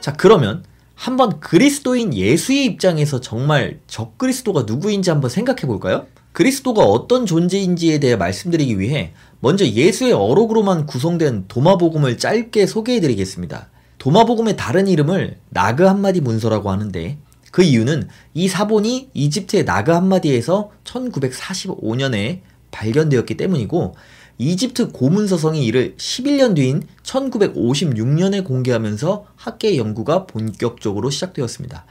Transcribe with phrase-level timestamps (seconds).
[0.00, 6.06] 자, 그러면 한번 그리스도인 예수의 입장에서 정말 적그리스도가 누구인지 한번 생각해 볼까요?
[6.32, 13.68] 그리스도가 어떤 존재인지에 대해 말씀드리기 위해 먼저 예수의 어록으로만 구성된 도마복음을 짧게 소개해 드리겠습니다.
[13.98, 17.18] 도마복음의 다른 이름을 나그 한마디 문서라고 하는데
[17.50, 22.40] 그 이유는 이 사본이 이집트의 나그 한마디에서 1945년에
[22.70, 23.94] 발견되었기 때문이고
[24.38, 31.84] 이집트 고문서성이 이를 11년 뒤인 1956년에 공개하면서 학계 연구가 본격적으로 시작되었습니다.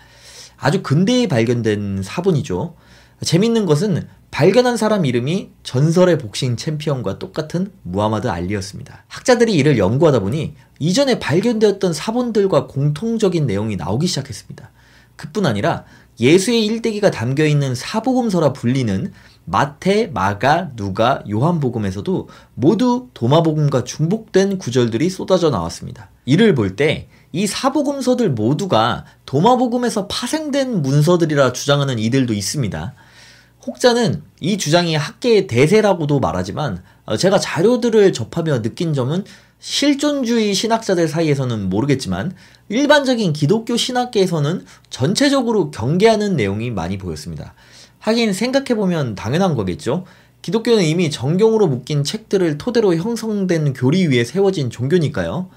[0.57, 2.75] 아주 근대에 발견된 사본이죠.
[3.21, 9.03] 재밌는 것은 발견한 사람 이름이 전설의 복싱 챔피언과 똑같은 무하마드 알리였습니다.
[9.07, 14.71] 학자들이 이를 연구하다 보니 이전에 발견되었던 사본들과 공통적인 내용이 나오기 시작했습니다.
[15.15, 15.85] 그뿐 아니라
[16.19, 19.11] 예수의 일대기가 담겨 있는 사복음서라 불리는
[19.49, 26.09] 마태, 마가, 누가, 요한복음에서도 모두 도마복음과 중복된 구절들이 쏟아져 나왔습니다.
[26.25, 32.93] 이를 볼 때 이 사복음서들 모두가 도마복음에서 파생된 문서들이라 주장하는 이들도 있습니다.
[33.65, 39.25] 혹자는 이 주장이 학계의 대세라고도 말하지만 어, 제가 자료들을 접하며 느낀 점은
[39.59, 42.33] 실존주의 신학자들 사이에서는 모르겠지만
[42.69, 47.53] 일반적인 기독교 신학계에서는 전체적으로 경계하는 내용이 많이 보였습니다.
[48.07, 50.05] 하긴 생각해보면 당연한 거겠죠.
[50.41, 55.49] 기독교는 이미 정경으로 묶인 책들을 토대로 형성된 교리 위에 세워진 종교니까요.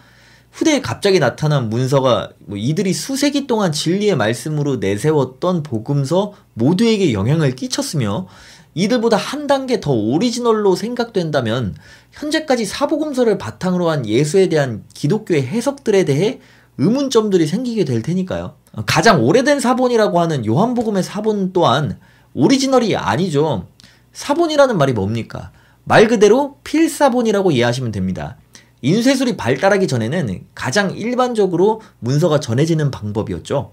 [0.50, 8.26] 후대에 갑자기 나타난 문서가 뭐 이들이 수세기 동안 진리의 말씀으로 내세웠던 복음서 모두에게 영향을 끼쳤으며
[8.74, 11.76] 이들보다 한 단계 더 오리지널로 생각된다면
[12.10, 16.40] 현재까지 사복음서를 바탕으로 한 예수에 대한 기독교의 해석들에 대해
[16.78, 18.54] 의문점들이 생기게 될 테니까요.
[18.86, 22.00] 가장 오래된 사본이라고 하는 요한복음의 사본 또한
[22.34, 23.66] 오리지널이 아니죠.
[24.12, 25.50] 사본이라는 말이 뭡니까?
[25.84, 28.36] 말 그대로 필사본이라고 이해하시면 됩니다.
[28.82, 33.72] 인쇄술이 발달하기 전에는 가장 일반적으로 문서가 전해지는 방법이었죠.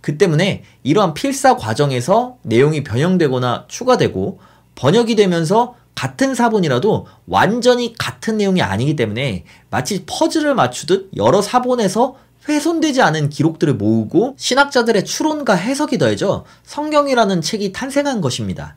[0.00, 4.40] 그 때문에 이러한 필사 과정에서 내용이 변형되거나 추가되고
[4.74, 12.16] 번역이 되면서 같은 사본이라도 완전히 같은 내용이 아니기 때문에 마치 퍼즐을 맞추듯 여러 사본에서
[12.50, 18.76] 훼손되지 않은 기록들을 모으고 신학자들의 추론과 해석이 더해져 성경이라는 책이 탄생한 것입니다.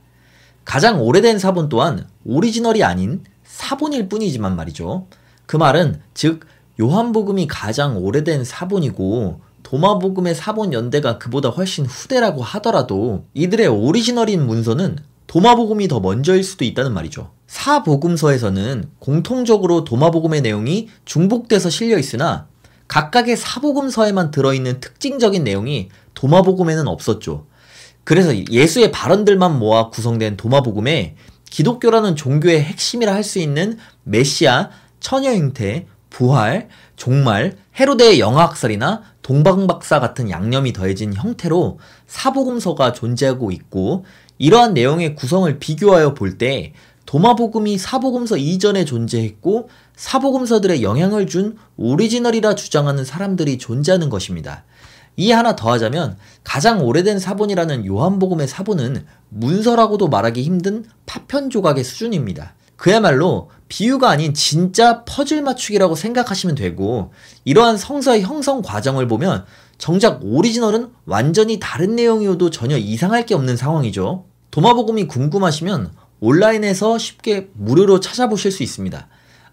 [0.64, 5.08] 가장 오래된 사본 또한 오리지널이 아닌 사본일 뿐이지만 말이죠.
[5.46, 6.46] 그 말은 즉
[6.80, 14.98] 요한복음이 가장 오래된 사본이고 도마복음의 사본 연대가 그보다 훨씬 후대라고 하더라도 이들의 오리지널인 문서는
[15.28, 17.32] 도마복음이 더 먼저일 수도 있다는 말이죠.
[17.48, 22.48] 사복음서에서는 공통적으로 도마복음의 내용이 중복돼서 실려 있으나
[22.88, 27.48] 각각의 사복음서에만 들어있는 특징적인 내용이 도마복음에는 없었죠.
[28.04, 31.16] 그래서 예수의 발언들만 모아 구성된 도마복음에
[31.50, 40.30] 기독교라는 종교의 핵심이라 할 수 있는 메시아, 처녀 형태, 부활, 종말, 헤로데의 영화학설이나 동방박사 같은
[40.30, 44.06] 양념이 더해진 형태로 사복음서가 존재하고 있고
[44.38, 46.74] 이러한 내용의 구성을 비교하여 볼 때
[47.06, 54.64] 도마복음이 사복음서 이전에 존재했고 사복음서들의 영향을 준 오리지널이라 주장하는 사람들이 존재하는 것입니다.
[55.16, 62.56] 이 하나 더하자면 가장 오래된 사본이라는 요한복음의 사본은 문서라고도 말하기 힘든 파편 조각의 수준입니다.
[62.76, 67.12] 그야말로 비유가 아닌 진짜 퍼즐 맞추기라고 생각하시면 되고
[67.46, 69.46] 이러한 성서의 형성 과정을 보면
[69.78, 74.26] 정작 오리지널은 완전히 다른 내용이어도 전혀 이상할 게 없는 상황이죠.
[74.52, 75.92] 도마복음이 궁금하시면
[76.24, 79.10] 온라인에서 쉽게 무료로 찾아보실 수 있습니다.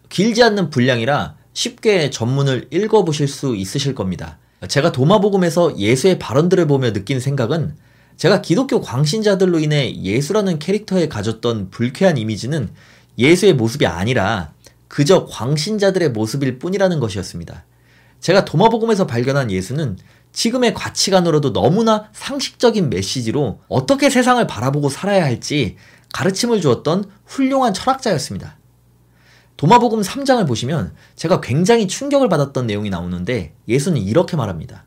[0.08, 4.38] 길지 않는 분량이라 쉽게 전문을 읽어보실 수 있으실 겁니다.
[4.68, 7.74] 제가 도마복음에서 예수의 발언들을 보며 느낀 생각은
[8.16, 12.70] 제가 기독교 광신자들로 인해 예수라는 캐릭터에 가졌던 불쾌한 이미지는
[13.18, 14.52] 예수의 모습이 아니라
[14.86, 17.64] 그저 광신자들의 모습일 뿐이라는 것이었습니다.
[18.20, 19.98] 제가 도마복음에서 발견한 예수는
[20.32, 25.76] 지금의 가치관으로도 너무나 상식적인 메시지로 어떻게 세상을 바라보고 살아야 할지
[26.12, 28.58] 가르침을 주었던 훌륭한 철학자였습니다.
[29.56, 34.84] 도마복음 3장을 보시면 제가 굉장히 충격을 받았던 내용이 나오는데 예수는 이렇게 말합니다.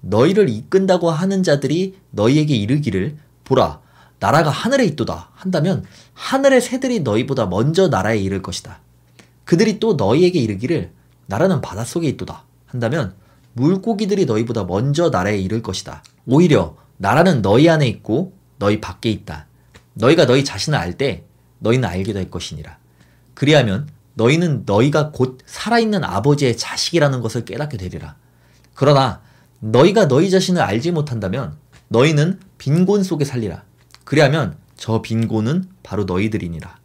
[0.00, 3.80] 너희를 이끈다고 하는 자들이 너희에게 이르기를 보라
[4.18, 8.80] 나라가 하늘에 있도다 한다면 하늘의 새들이 너희보다 먼저 나라에 이를 것이다.
[9.44, 10.92] 그들이 또 너희에게 이르기를
[11.26, 13.14] 나라는 바닷속에 있도다 한다면
[13.54, 16.02] 물고기들이 너희보다 먼저 나라에 이를 것이다.
[16.26, 19.45] 오히려 나라는 너희 안에 있고 너희 밖에 있다.
[19.96, 21.24] 너희가 너희 자신을 알 때
[21.58, 22.78] 너희는 알게 될 것이니라.
[23.34, 28.16] 그리하면 너희는 너희가 곧 살아있는 아버지의 자식이라는 것을 깨닫게 되리라.
[28.74, 29.20] 그러나
[29.60, 31.56] 너희가 너희 자신을 알지 못한다면
[31.88, 33.64] 너희는 빈곤 속에 살리라.
[34.04, 36.76] 그리하면 저 빈곤은 바로 너희들이니라.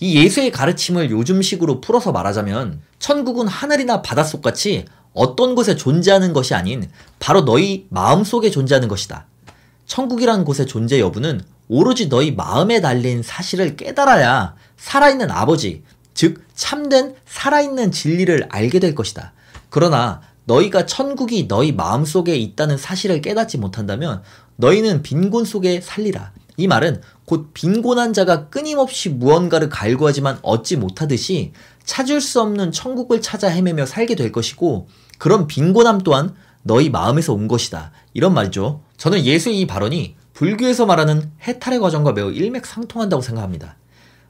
[0.00, 6.88] 이 예수의 가르침을 요즘식으로 풀어서 말하자면 천국은 하늘이나 바닷속 같이 어떤 곳에 존재하는 것이 아닌
[7.18, 9.26] 바로 너희 마음속에 존재하는 것이다.
[9.86, 11.40] 천국이라는 곳의 존재 여부는
[11.72, 15.84] 오로지 너희 마음에 달린 사실을 깨달아야 살아있는 아버지,
[16.14, 19.32] 즉 참된 살아있는 진리를 알게 될 것이다.
[19.68, 24.20] 그러나 너희가 천국이 너희 마음 속에 있다는 사실을 깨닫지 못한다면
[24.56, 26.32] 너희는 빈곤 속에 살리라.
[26.56, 31.52] 이 말은 곧 빈곤한 자가 끊임없이 무언가를 갈구하지만 얻지 못하듯이
[31.84, 34.88] 찾을 수 없는 천국을 찾아 헤매며 살게 될 것이고
[35.18, 36.34] 그런 빈곤함 또한
[36.64, 37.92] 너희 마음에서 온 것이다.
[38.12, 38.82] 이런 말이죠.
[38.96, 43.76] 저는 예수의 이 발언이 불교에서 말하는 해탈의 과정과 매우 일맥상통한다고 생각합니다.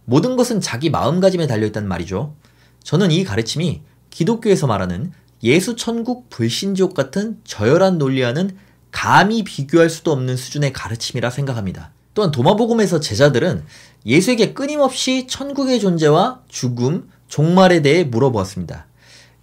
[0.04, 2.34] 모든 것은 자기 마음가짐에 달려있다는 말이죠.
[2.82, 5.12] 저는 이 가르침이 기독교에서 말하는
[5.42, 8.56] 예수 천국 불신지옥 같은 저열한 논리와는
[8.90, 11.92] 감히 비교할 수도 없는 수준의 가르침이라 생각합니다.
[12.14, 13.64] 또한 도마복음에서 제자들은
[14.04, 18.86] 예수에게 끊임없이 천국의 존재와 죽음, 종말에 대해 물어보았습니다.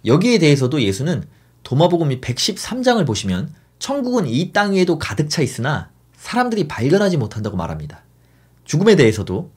[0.04, 1.24] 여기에 대해서도 예수는
[1.62, 8.02] 도마복음 113장을 보시면 천국은 이 땅 위에도 가득 차 있으나 사람들이 발견하지 못한다고 말합니다.
[8.64, 9.50] 죽음에 대해서도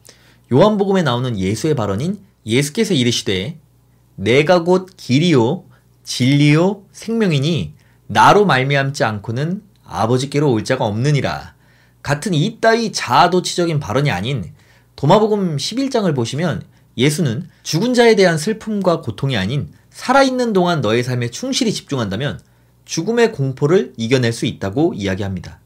[0.54, 3.58] 요한복음에 나오는 예수의 발언인 예수께서 이르시되
[4.16, 5.66] 내가 곧 길이요
[6.04, 7.74] 진리요 생명이니
[8.08, 11.56] 나로 말미암지 않고는 아버지께로 올 자가 없느니라.
[12.04, 14.54] 같은 이 따위 자아도취적인 발언이 아닌
[14.96, 16.64] 도마복음 11장을 보시면
[16.98, 22.40] 예수는 죽은 자에 대한 슬픔과 고통이 아닌 살아있는 동안 너의 삶에 충실히 집중한다면
[22.86, 25.61] 죽음의 공포를 이겨낼 수 있다고 이야기합니다.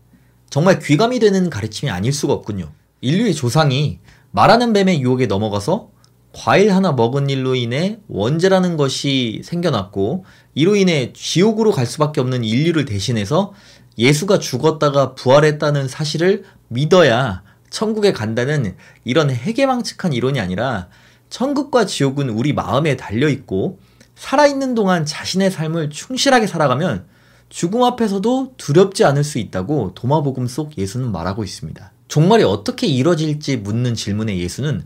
[0.56, 2.72] 정말 귀감이 되는 가르침이 아닐 수가 없군요.
[3.02, 4.00] 인류의 조상이
[4.32, 5.90] 말하는 뱀의 유혹에 넘어가서
[6.32, 10.24] 과일 하나 먹은 일로 인해 원죄라는 것이 생겨났고
[10.54, 13.52] 이로 인해 지옥으로 갈 수밖에 없는 인류를 대신해서
[13.98, 20.88] 예수가 죽었다가 부활했다는 사실을 믿어야 천국에 간다는 이런 해괴망측한 이론이 아니라
[21.30, 23.80] 천국과 지옥은 우리 마음에 달려 있고
[24.16, 27.14] 살아있는 동안 자신의 삶을 충실하게 살아가면
[27.50, 31.92] 죽음 앞에서도 두렵지 않을 수 있다고 도마복음 속 예수는 말하고 있습니다.
[32.08, 34.86] 종말이 어떻게 이뤄질지 묻는 질문에 예수는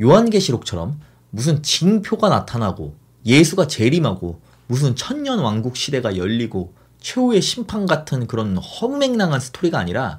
[0.00, 2.94] 요한계시록처럼 무슨 징표가 나타나고
[3.26, 10.16] 예수가 재림하고 무슨 천년 왕국 시대가 열리고 최후의 심판 같은 그런 허무맹랑한 스토리가 아니라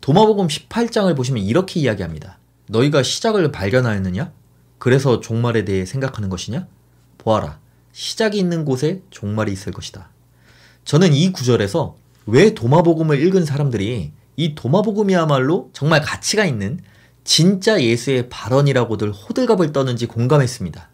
[0.00, 2.38] 도마복음 18장을 보시면 이렇게 이야기합니다.
[2.68, 4.32] 너희가 시작을 발견하였느냐?
[4.78, 6.66] 그래서 종말에 대해 생각하는 것이냐?
[7.18, 7.58] 보아라.
[7.92, 10.10] 시작이 있는 곳에 종말이 있을 것이다.
[10.84, 11.96] 저는 이 구절에서
[12.26, 16.80] 왜 도마복음을 읽은 사람들이 이 도마복음이야말로 정말 가치가 있는
[17.24, 20.88] 진짜 예수의 발언이라고들 호들갑을 떠는지 공감했습니다.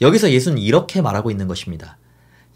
[0.00, 1.98] 여기서 예수는 이렇게 말하고 있는 것입니다.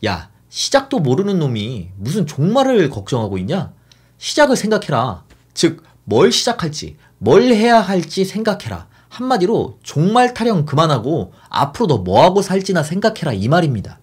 [0.04, 3.72] 야, 시작도 모르는 놈이 무슨 종말을 걱정하고 있냐?
[4.18, 5.24] 시작을 생각해라.
[5.54, 8.88] 즉, 뭘 시작할지, 뭘 해야 할지 생각해라.
[9.08, 13.98] 한마디로 종말 타령 그만하고 앞으로 너 뭐하고 살지나 생각해라 이 말입니다.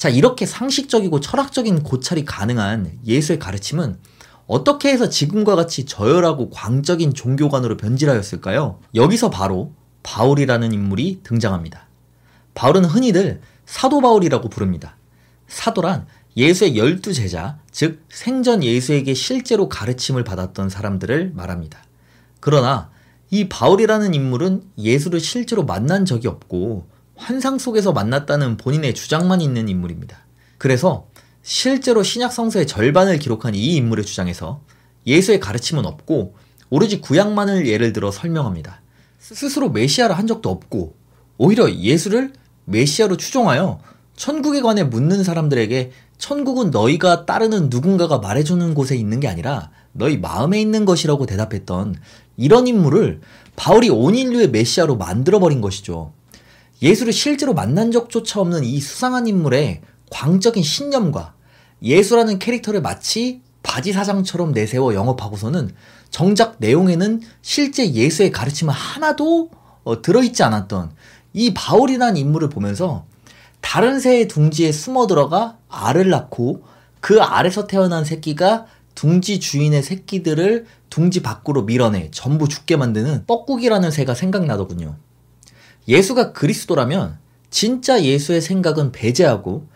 [0.00, 3.98] 자, 이렇게 상식적이고 철학적인 고찰이 가능한 예수의 가르침은
[4.46, 8.80] 어떻게 해서 지금과 같이 저열하고 광적인 종교관으로 변질하였을까요?
[8.94, 11.86] 여기서 바로 바울이라는 인물이 등장합니다.
[12.54, 14.96] 바울은 흔히들 사도 바울이라고 부릅니다.
[15.48, 21.78] 사도란 예수의 열두 제자, 즉 생전 예수에게 실제로 가르침을 받았던 사람들을 말합니다.
[22.40, 22.88] 그러나
[23.28, 26.88] 이 바울이라는 인물은 예수를 실제로 만난 적이 없고
[27.20, 30.18] 환상 속에서 만났다는 본인의 주장만 있는 인물입니다.
[30.58, 31.06] 그래서
[31.42, 34.62] 실제로 신약 성서의 절반을 기록한 이 인물의 주장에서
[35.06, 36.34] 예수의 가르침은 없고
[36.70, 38.80] 오로지 구약만을 예를 들어 설명합니다.
[39.18, 40.94] 스스로 메시아를 한 적도 없고
[41.38, 42.32] 오히려 예수를
[42.64, 43.80] 메시아로 추종하여
[44.16, 50.60] 천국에 관해 묻는 사람들에게 천국은 너희가 따르는 누군가가 말해주는 곳에 있는 게 아니라 너희 마음에
[50.60, 51.96] 있는 것이라고 대답했던
[52.36, 53.20] 이런 인물을
[53.56, 56.12] 바울이 온 인류의 메시아로 만들어버린 것이죠.
[56.82, 61.34] 예수를 실제로 만난 적조차 없는 이 수상한 인물의 광적인 신념과
[61.82, 65.74] 예수라는 캐릭터를 마치 바지 사장처럼 내세워 영업하고서는
[66.10, 69.50] 정작 내용에는 실제 예수의 가르침은 하나도
[69.84, 70.92] 어, 들어있지 않았던
[71.32, 73.04] 이 바울이라는 인물을 보면서
[73.60, 76.64] 다른 새의 둥지에 숨어 들어가 알을 낳고
[77.00, 84.14] 그 알에서 태어난 새끼가 둥지 주인의 새끼들을 둥지 밖으로 밀어내 전부 죽게 만드는 뻐꾸기라는 새가
[84.14, 84.96] 생각나더군요.
[85.90, 87.18] 예수가 그리스도라면
[87.50, 89.66] 진짜 예수의 생각은 배제하고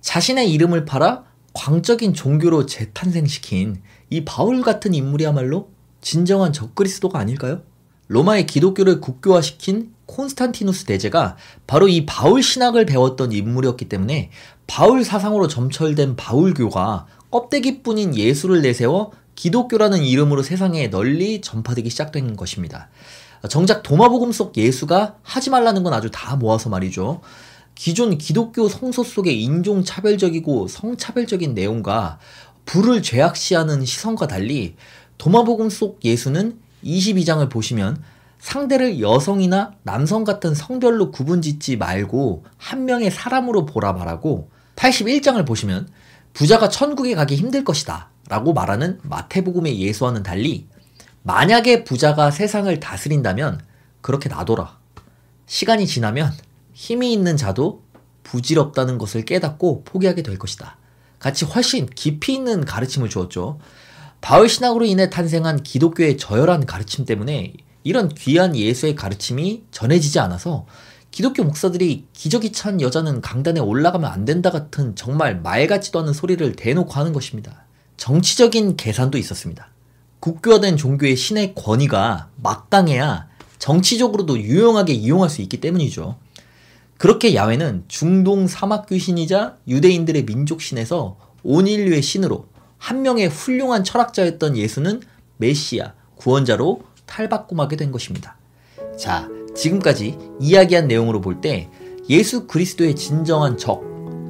[0.00, 7.62] 자신의 이름을 팔아 광적인 종교로 재탄생시킨 이 바울 같은 인물이야말로 진정한 적그리스도가 아닐까요?
[8.06, 14.30] 로마의 기독교를 국교화시킨 콘스탄티누스 대제가 바로 이 바울 신학을 배웠던 인물이었기 때문에
[14.68, 22.90] 바울 사상으로 점철된 바울교가 껍데기뿐인 예수를 내세워 기독교라는 이름으로 세상에 널리 전파되기 시작된 것입니다.
[23.48, 27.20] 정작 도마복음 속 예수가 하지 말라는 건 아주 다 모아서 말이죠.
[27.74, 32.18] 기존 기독교 성서 속의 인종차별적이고 성차별적인 내용과
[32.66, 34.76] 불을 죄악시하는 시선과 달리
[35.18, 38.02] 도마복음 속 예수는 22장을 보시면
[38.38, 45.88] 상대를 여성이나 남성 같은 성별로 구분짓지 말고 한 명의 사람으로 보라 말하고 81장을 보시면
[46.34, 50.66] 부자가 천국에 가기 힘들 것이다 라고 말하는 마태복음의 예수와는 달리
[51.26, 53.62] 만약에 부자가 세상을 다스린다면
[54.02, 54.78] 그렇게 놔둬라.
[55.46, 56.30] 시간이 지나면
[56.74, 57.82] 힘이 있는 자도
[58.24, 60.76] 부질없다는 것을 깨닫고 포기하게 될 것이다.
[61.18, 63.58] 같이 훨씬 깊이 있는 가르침을 주었죠.
[64.20, 67.54] 바울 신학으로 인해 탄생한 기독교의 저열한 가르침 때문에
[67.84, 70.66] 이런 귀한 예수의 가르침이 전해지지 않아서
[71.10, 76.54] 기독교 목사들이 기저귀 찬 여자는 강단에 올라가면 안 된다 같은 정말 말 같지도 않은 소리를
[76.54, 77.64] 대놓고 하는 것입니다.
[77.96, 79.73] 정치적인 계산도 있었습니다.
[80.24, 83.28] 국교화된 종교의 신의 권위가 막강해야
[83.58, 86.16] 정치적으로도 유용하게 이용할 수 있기 때문이죠.
[86.96, 92.46] 그렇게 야훼는 중동 사막 귀신이자 유대인들의 민족 신에서 온 인류의 신으로
[92.78, 95.02] 한 명의 훌륭한 철학자였던 예수는
[95.36, 98.38] 메시아, 구원자로 탈바꿈하게 된 것입니다.
[98.96, 101.68] 자, 지금까지 이야기한 내용으로 볼 때
[102.08, 103.82] 예수 그리스도의 진정한 적,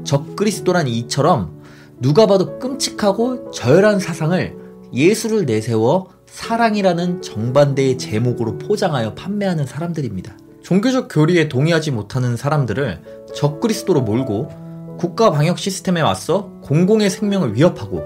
[0.02, 1.62] 적 그리스도란 이처럼
[2.00, 4.63] 누가 봐도 끔찍하고 저열한 사상을
[4.94, 10.36] 예수를 내세워 사랑이라는 정반대의 제목으로 포장하여 판매하는 사람들입니다.
[10.62, 13.00] 종교적 교리에 동의하지 못하는 사람들을
[13.34, 18.02] 적그리스도로 몰고 국가 방역 시스템에 맞서 공공의 생명을 위협하고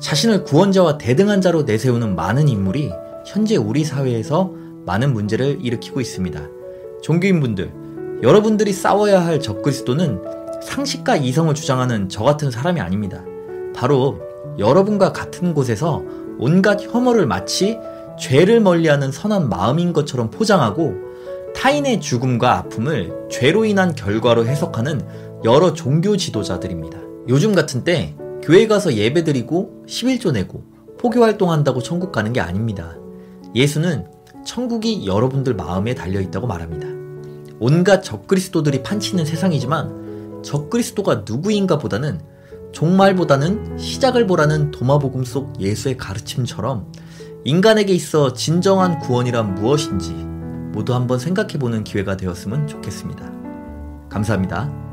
[0.00, 2.90] 자신을 구원자와 대등한 자로 내세우는 많은 인물이
[3.26, 4.52] 현재 우리 사회에서
[4.84, 6.46] 많은 문제를 일으키고 있습니다.
[7.02, 7.72] 종교인분들,
[8.22, 10.20] 여러분들이 싸워야 할 적그리스도는
[10.62, 13.24] 상식과 이성을 주장하는 저 같은 사람이 아닙니다.
[13.74, 14.20] 바로
[14.58, 16.02] 여러분과 같은 곳에서
[16.38, 17.78] 온갖 혐오를 마치
[18.18, 20.94] 죄를 멀리하는 선한 마음인 것처럼 포장하고
[21.54, 25.00] 타인의 죽음과 아픔을 죄로 인한 결과로 해석하는
[25.44, 26.98] 여러 종교 지도자들입니다.
[27.28, 30.64] 요즘 같은 때 교회 가서 예배 드리고 11조 내고
[30.98, 32.96] 포교 활동한다고 천국 가는 게 아닙니다.
[33.54, 34.06] 예수는
[34.44, 36.86] 천국이 여러분들 마음에 달려 있다고 말합니다.
[37.60, 42.20] 온갖 적그리스도들이 판치는 세상이지만 적그리스도가 누구인가 보다는
[42.74, 46.92] 종말보다는 시작을 보라는 도마복음 속 예수의 가르침처럼
[47.44, 53.32] 인간에게 있어 진정한 구원이란 무엇인지 모두 한번 생각해 보는 기회가 되었으면 좋겠습니다.
[54.08, 54.83] 감사합니다.